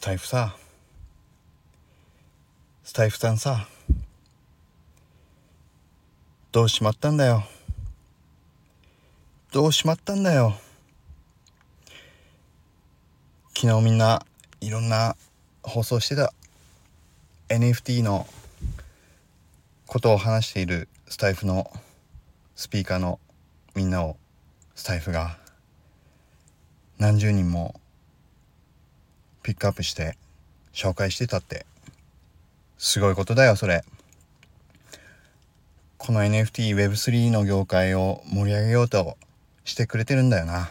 [0.00, 0.56] スタイフさ。
[2.84, 3.68] スタイフさんさ。
[6.52, 7.44] どうしまったんだよ。
[9.52, 10.54] どうしまったんだよ。
[13.54, 14.24] 昨日みんな
[14.62, 15.16] いろんな
[15.62, 16.32] 放送してた。
[17.50, 18.26] NFT の
[19.86, 21.70] ことを話しているスタイフの
[22.56, 23.20] スピーカーの
[23.74, 24.16] みんなを
[24.74, 25.36] スタイフが
[26.96, 27.78] 何十人も
[29.42, 30.16] ピックアップして
[30.72, 31.66] 紹介してたって。
[32.78, 33.84] すごいことだよそれ。
[35.98, 39.16] この NFTWeb3 の業界を盛り上げようと
[39.64, 40.70] してくれてるんだよな。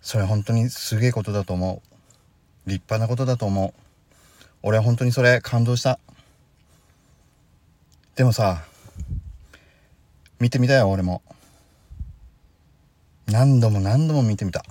[0.00, 2.68] それ本当にすげえことだと思う。
[2.68, 3.80] 立派なことだと思う。
[4.62, 5.98] 俺は本当にそれ感動した。
[8.16, 8.64] でもさ
[10.38, 11.22] 見てみたよ俺も。
[13.26, 14.64] 何度も何度も見てみた。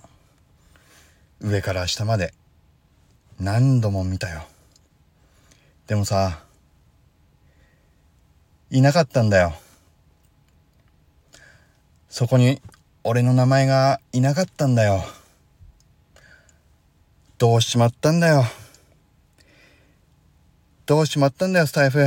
[1.49, 2.34] 上から下まで。
[3.39, 4.44] 何度も見たよ。
[5.87, 6.43] でもさ
[8.70, 9.54] いなかったんだよ。
[12.07, 12.62] そこに
[13.04, 15.04] 俺の名前がいなかったんだよ。
[17.40, 18.43] どうしまったんだよ。
[20.85, 22.05] どうしまったんだよスタイフ。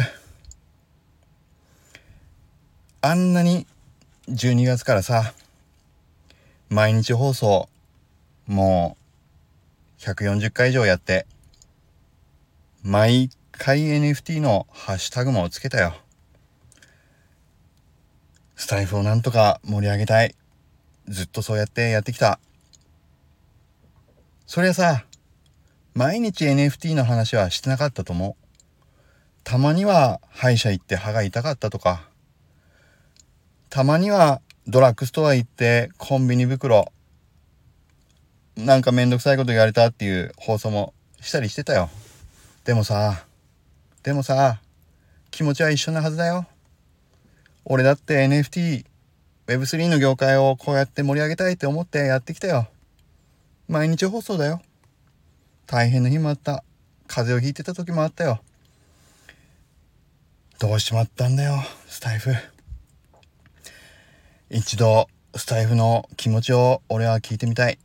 [3.01, 3.67] あんなに
[4.29, 5.35] 12月からさ
[6.69, 7.69] 毎日放送
[8.47, 9.02] もう
[10.03, 11.27] 140回以上やって。
[12.83, 15.95] 毎回 NFT のハッシュタグもつけたよ。
[18.57, 20.35] スタイフをなんとか盛り上げたい。
[21.07, 22.41] ずっとそうやってやってきた。
[24.45, 25.05] そりゃさ
[25.95, 28.35] 毎日 NFT の話はしてなかったと思う。
[29.45, 32.09] たまには歯医者行って歯が痛かったとか。
[33.71, 36.93] たまにはドラッグストア行ってコンビニ袋
[38.65, 41.91] なんかめんどくさいこと言われたっていう放送もしたりしてたよ。
[42.65, 43.25] でもさ
[44.03, 44.61] でもさ
[45.33, 46.47] 気持ちは一緒なはずだよ。
[47.65, 48.85] 俺だって NFT
[49.49, 52.69] Web3 の業界をこうやって盛り上げたいって思ってやってきたよ。
[53.69, 54.61] 毎日放送だよ。
[55.67, 56.63] 大変な日もあった。
[57.09, 58.41] 風邪をひいてた時もあったよ。
[60.61, 61.57] どうしまったんだよ
[61.89, 62.33] スタイフ。
[64.51, 67.79] 一度スタイフの気持ちを俺は聞いてみたい。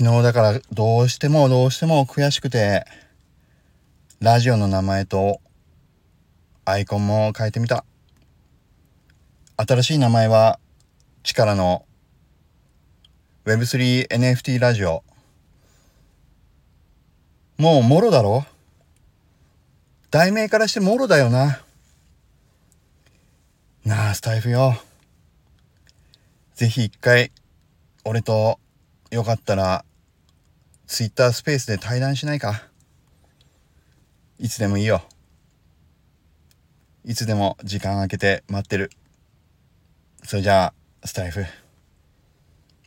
[0.00, 2.84] 昨日だからどうしてもどうしても悔しくて
[4.20, 5.40] ラジオの名前と
[6.64, 7.84] アイコンも変えてみた。
[9.56, 10.60] 新しい名前は
[11.24, 11.84] 力の
[13.44, 15.02] Web3NFT ラジオ。
[17.56, 18.44] もうもろだろ？
[20.12, 21.60] 題名からしてもろだよな。
[23.84, 24.80] なあスタイフよ。
[26.54, 27.32] ぜひ一回
[28.04, 28.60] 俺と
[29.10, 29.84] よかったら
[30.88, 32.62] ツイッタースペースで対談しないか。
[34.38, 35.02] いつでもいいよ。
[37.04, 38.90] いつでも時間空けて待ってる。
[40.24, 40.72] それじゃ
[41.02, 41.44] あスタイフ。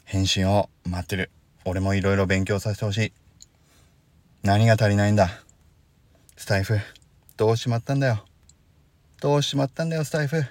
[0.04, 1.30] 返信を待ってる。
[1.64, 3.14] 俺もいろいろ勉強させてほしい。
[4.42, 5.30] 何が足りないんだ。
[6.36, 6.80] スタイフ。
[7.38, 8.26] どうしまったんだよ。
[9.22, 10.44] どうしまったんだよスタイフ。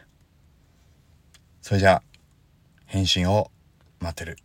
[1.62, 2.02] それじゃあ
[2.86, 3.50] 返信を
[3.98, 4.38] 待ってる。